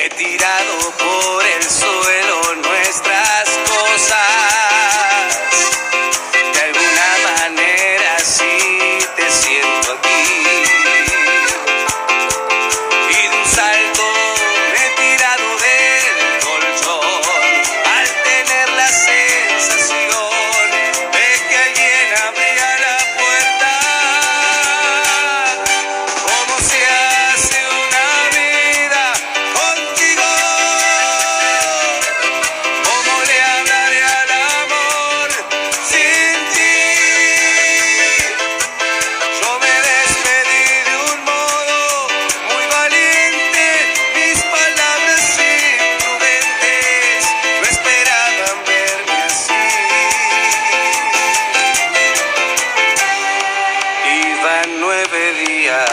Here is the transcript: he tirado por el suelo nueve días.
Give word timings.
he 0.00 0.08
tirado 0.10 0.92
por 0.98 1.44
el 1.44 1.62
suelo 1.62 2.27
nueve 54.78 55.32
días. 55.46 55.87